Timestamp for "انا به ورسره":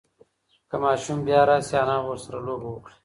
1.81-2.39